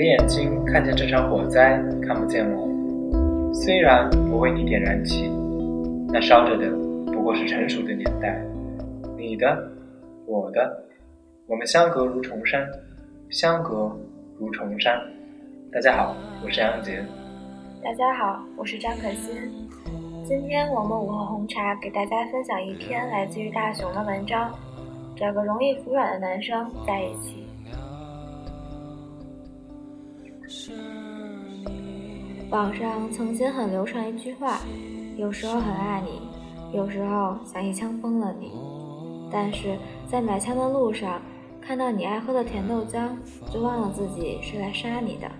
[0.00, 2.66] 你的眼睛看见这场火灾，看不见我。
[3.52, 5.28] 虽然我为你点燃起，
[6.08, 6.70] 那烧着的
[7.12, 8.42] 不过是成熟的年代。
[9.18, 9.70] 你的，
[10.24, 10.84] 我的，
[11.46, 12.66] 我们相隔如重山，
[13.28, 13.94] 相隔
[14.38, 14.98] 如重山。
[15.70, 17.04] 大家好，我是杨杰。
[17.84, 19.36] 大家好，我是张可欣。
[20.24, 24.50] 今天我们午后红茶给大家分享一篇来自于大熊的文章：
[25.14, 27.44] 找个容易服软的男生在一起。
[32.50, 34.58] 网上曾经很流传一句话：
[35.16, 36.20] 有时候很爱你，
[36.76, 38.50] 有时候想一枪崩了你。
[39.30, 39.78] 但是
[40.10, 41.22] 在买枪的路上，
[41.60, 43.10] 看到你爱喝的甜豆浆，
[43.52, 45.30] 就忘了自己是来杀你的。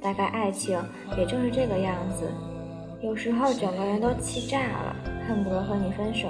[0.00, 0.80] 大概爱情
[1.18, 2.30] 也正是这个样子，
[3.02, 4.96] 有时候整个人都气炸了，
[5.26, 6.28] 恨不得和你分手。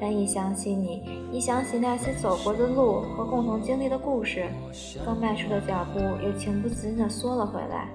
[0.00, 4.46] 但一想起你，一想起那些走过的路和共同经历的故事，
[5.04, 7.88] 刚迈出的脚步又情不自禁地缩了回来，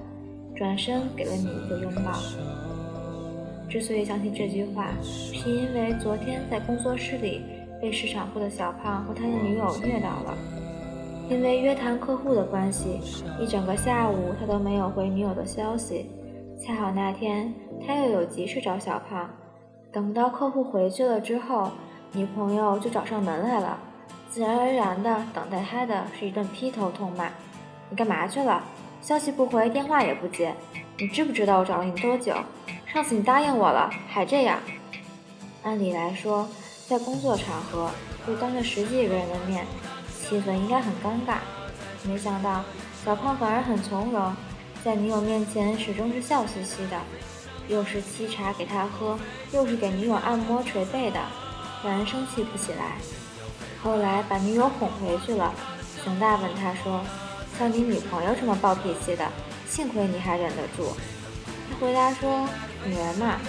[0.55, 2.13] 转身给了你一个拥抱。
[3.69, 7.41] 之所以想起这句话，是因为昨天在工作室里
[7.81, 10.37] 被市场部的小胖和他的女友虐到了。
[11.29, 12.99] 因为约谈客户的关系，
[13.39, 16.09] 一整个下午他都没有回女友的消息。
[16.61, 17.53] 恰好那天
[17.85, 19.29] 他又有急事找小胖，
[19.91, 21.71] 等不到客户回去了之后。
[22.15, 23.75] 女朋友就找上门来了，
[24.29, 27.27] 自然而然的等待他的是一顿劈头痛骂
[27.89, 28.63] ：“你干嘛去了？
[29.03, 30.55] 消息不回，电话也不接，
[30.97, 32.33] 你知不知道我找了你多久？
[32.85, 34.59] 上次你答应我了，还这样。”
[35.61, 36.47] 按理来说，
[36.87, 37.91] 在工作场合，
[38.29, 39.65] 又当着十几个人的面，
[40.21, 41.39] 气氛应该很尴尬。
[42.03, 42.63] 没想到
[43.03, 44.33] 小胖反而很从容，
[44.85, 46.97] 在女友面前始终是笑嘻嘻的，
[47.67, 49.19] 又是沏茶给他喝，
[49.51, 51.19] 又是给女友按摩捶背的。
[51.83, 52.93] 让人生气不起来。
[53.83, 55.53] 后来把女友哄回去了，
[56.01, 57.01] 熊大问他说
[57.57, 59.25] ：“像你女朋友这么暴脾气的，
[59.67, 60.91] 幸亏你还忍得住。”
[61.69, 62.47] 他回答说
[62.85, 63.39] ：“女人嘛，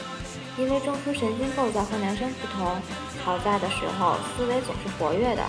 [0.59, 2.67] 因为中枢神经构造和男生不同，
[3.23, 5.43] 吵架的时候思维总是活跃的，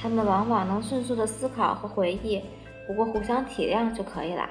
[0.00, 2.42] 他们往往能迅速的思考和回忆，
[2.86, 4.48] 不过互相体谅就可以啦。”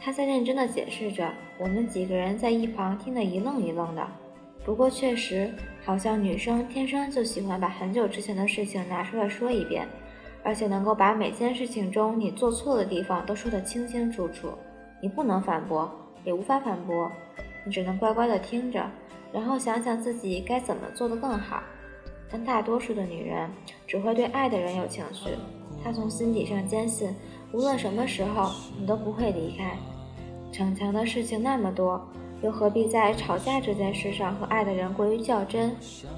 [0.00, 1.28] 他在认真的解释着，
[1.58, 4.06] 我们几个人在一旁听得一愣一愣的。
[4.64, 5.52] 不过确实，
[5.84, 9.86] 好像女生天生就喜欢把很久之前的事情拿出来说一遍，
[10.46, 14.48] 而且能够把每件事情中你做错的地方都说得清清楚楚。
[15.02, 15.90] 你不能反驳，
[16.22, 17.10] 也无法反驳，
[17.64, 18.88] 你只能乖乖地听着，
[19.32, 21.60] 然后想想自己该怎么做得更好。
[22.30, 23.50] 但大多数的女人
[23.88, 25.30] 只会对爱的人有情绪，
[25.82, 27.12] 她从心底上坚信，
[27.52, 29.76] 无论什么时候你都不会离开。
[30.52, 32.00] 逞强的事情那么多。
[32.42, 35.74] 又何必在吵架这件事上和爱的人过于较真？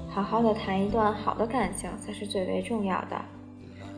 [0.09, 3.19] 好好的谈一段好的感情才是最为重要的。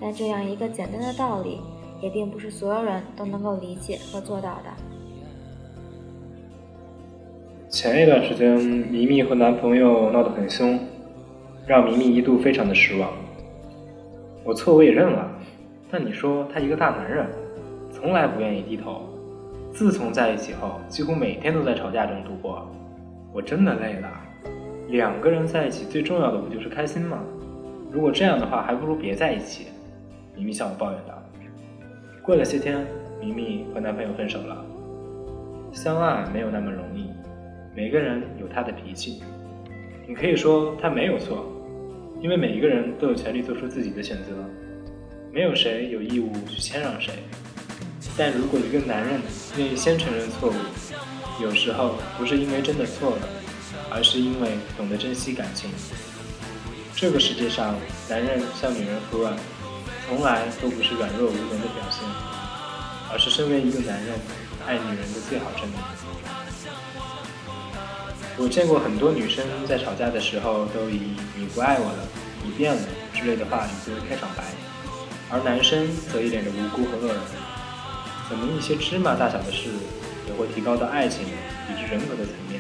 [0.01, 1.59] 但这样一个简单的道理，
[2.01, 4.72] 也并不是所有人都能够理解和做到的。
[7.69, 10.79] 前一段时间，咪咪和男朋友闹得很凶，
[11.67, 13.12] 让咪咪一度非常的失望。
[14.44, 15.31] 我错我也认了，
[15.91, 17.28] 但你说他一个大男人，
[17.91, 19.03] 从来不愿意低头。
[19.72, 22.68] 自从在一起后，几乎每天都在吵架中度过，
[23.31, 24.09] 我真的累了。
[24.89, 27.19] 两个人在一起最重要的不就是开心吗？
[27.91, 29.68] 如果这样的话，还不如别在一起。
[30.36, 31.22] 咪咪向我抱怨道。
[32.22, 32.86] 过了些天，
[33.19, 34.66] 咪咪和男朋友分手了。
[35.72, 37.09] 相爱没有那么容易，
[37.75, 39.24] 每个人有他的脾气。
[40.08, 41.46] 你可以说他没有错，
[42.22, 44.34] 因为每一个人都有权利做出自己的选择，
[45.31, 47.13] 没有谁有义务去谦让谁。
[48.18, 49.22] 但如果一个男人
[49.58, 50.53] 愿意先承认错误，
[51.42, 53.30] 有时候不是因为真的错了，
[53.90, 55.69] 而是因为懂得珍惜感情。
[56.94, 57.75] 这个世界上，
[58.09, 59.34] 男人向女人服软，
[60.12, 62.04] 从来都不是软弱无能的表现，
[63.10, 64.19] 而是身为一个男人
[64.68, 65.80] 爱女人的最好证明。
[68.36, 72.04] 我见过很多女生在吵架的时候都以“你不爱我了，
[72.44, 72.81] 你变了”
[73.16, 74.44] 之类的话语作为开场白，
[75.31, 77.18] 而男生则一脸的无辜和愕然。
[78.28, 79.69] 怎么一些芝麻大小的事，
[80.28, 82.60] 也会提高到爱情以及人格的层面？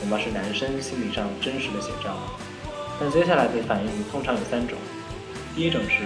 [0.00, 2.18] 恐怕是男生心理上真实的写照。
[2.98, 4.76] 但接下来的反应通常有三种：
[5.54, 6.02] 第一种是，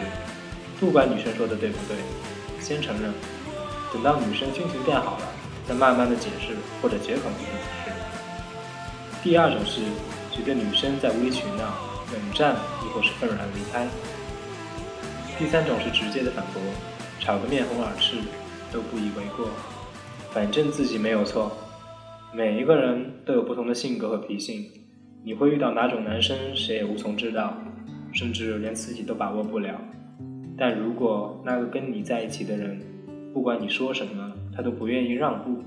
[0.83, 1.97] 不管女生说的对不对，
[2.59, 3.13] 先承认，
[3.93, 5.29] 等到女生心情变好了，
[5.65, 7.93] 再慢慢的解释或者绝口进行解释；
[9.23, 9.81] 第二种是，
[10.33, 11.71] 觉得女生在无理取闹、
[12.13, 13.87] 冷战，亦或是愤然离开；
[15.39, 16.61] 第三种是直接的反驳，
[17.21, 18.17] 吵个面红耳赤。
[18.73, 19.51] 都不以为过，
[20.33, 21.55] 反正自己没有错。
[22.33, 24.67] 每一个人都有不同的性格和脾性，
[25.23, 27.55] 你会遇到哪种男生，谁也无从知道，
[28.15, 29.75] 甚至连自己都把握不了。
[30.63, 32.81] 但如果那个跟你在一起的人，
[33.35, 35.61] 不管你说什么，他都不愿意让步。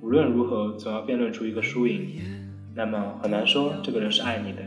[0.00, 2.18] 无论如何，总要辩论出一个输赢。
[2.74, 4.58] 那么很难说这个人是爱你的。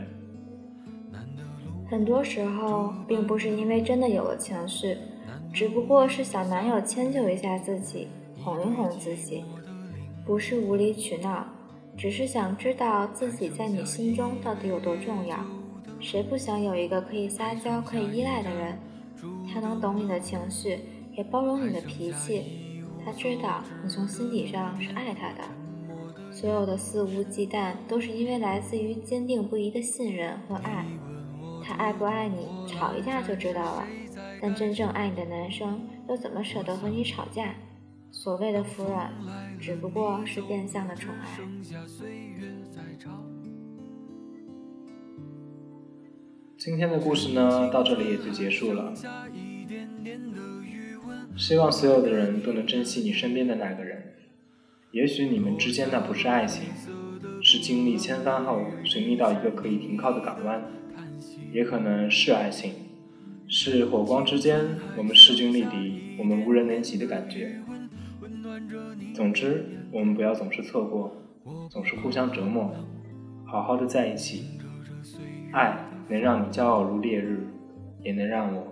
[1.90, 4.96] 很多时候，并不是因为真的有了情绪，
[5.52, 8.08] 只不过是想男友迁就一下自己，
[8.42, 9.44] 哄一哄自己，
[10.24, 11.46] 不是无理取闹，
[11.94, 15.36] 只是想知道自己在你心中到底有多重要。
[16.00, 18.78] 谁不想有一个可以撒娇、可以依赖的人？
[19.52, 20.78] 他能懂你的情绪。
[21.16, 25.42] 也包容你的脾气，他知道你从心底上是爱他的。
[26.30, 30.86] 所有的肆无忌惮，都是因为来自于坚定不移的信任和爱。
[31.60, 33.84] 他爱不爱你，吵一架就知道了。
[34.40, 37.52] 但真正爱你的男生，又怎么舍得和你吵架？
[38.12, 39.12] 所谓的服软，
[39.58, 41.26] 只不过是变相的宠爱。
[46.58, 48.92] 今天的故事呢，到这里也就结束了。
[51.36, 54.14] 希望所有的人都能珍惜你身边的那个人。
[54.90, 56.64] 也许你们之间那不是爱情，
[57.40, 60.62] 是经历千帆后寻觅到一个可以停靠的港湾；
[61.52, 62.72] 也可能是爱情，
[63.46, 64.64] 是火光之间
[64.96, 67.60] 我们势均力敌，我们无人能及的感觉。
[69.14, 71.22] 总之，我们不要总是错过，
[71.70, 72.74] 总是互相折磨，
[73.46, 74.42] 好好的在一起。
[75.52, 77.46] 爱能让你骄傲如烈日，
[78.02, 78.66] 也能让我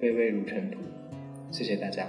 [0.00, 0.78] 卑微如尘土。
[1.50, 2.06] 谢谢大家。